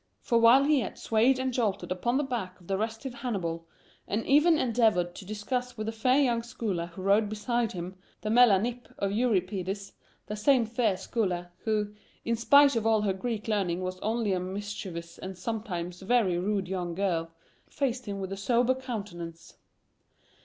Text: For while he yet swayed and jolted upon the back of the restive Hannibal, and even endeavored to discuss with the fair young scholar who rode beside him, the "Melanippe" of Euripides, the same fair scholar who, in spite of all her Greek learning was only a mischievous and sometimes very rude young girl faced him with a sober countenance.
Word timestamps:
For 0.19 0.39
while 0.39 0.63
he 0.63 0.79
yet 0.79 0.97
swayed 0.97 1.37
and 1.37 1.53
jolted 1.53 1.91
upon 1.91 2.17
the 2.17 2.23
back 2.23 2.59
of 2.59 2.65
the 2.65 2.75
restive 2.75 3.13
Hannibal, 3.13 3.67
and 4.07 4.25
even 4.25 4.57
endeavored 4.57 5.13
to 5.13 5.25
discuss 5.27 5.77
with 5.77 5.85
the 5.85 5.91
fair 5.91 6.17
young 6.19 6.41
scholar 6.41 6.87
who 6.87 7.03
rode 7.03 7.29
beside 7.29 7.73
him, 7.73 7.95
the 8.21 8.31
"Melanippe" 8.31 8.91
of 8.97 9.11
Euripides, 9.11 9.93
the 10.25 10.35
same 10.35 10.65
fair 10.65 10.97
scholar 10.97 11.51
who, 11.65 11.93
in 12.25 12.35
spite 12.35 12.75
of 12.75 12.87
all 12.87 13.01
her 13.03 13.13
Greek 13.13 13.47
learning 13.47 13.83
was 13.83 13.99
only 13.99 14.33
a 14.33 14.39
mischievous 14.39 15.19
and 15.19 15.37
sometimes 15.37 16.01
very 16.01 16.39
rude 16.39 16.67
young 16.67 16.95
girl 16.95 17.29
faced 17.69 18.07
him 18.07 18.19
with 18.19 18.33
a 18.33 18.37
sober 18.37 18.73
countenance. 18.73 19.57